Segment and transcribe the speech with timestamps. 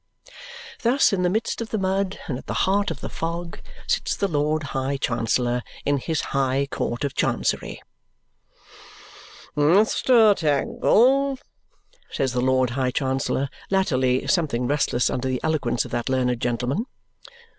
[0.81, 4.15] Thus, in the midst of the mud and at the heart of the fog, sits
[4.15, 7.83] the Lord High Chancellor in his High Court of Chancery.
[9.55, 10.35] "Mr.
[10.35, 11.37] Tangle,"
[12.09, 16.87] says the Lord High Chancellor, latterly something restless under the eloquence of that learned gentleman.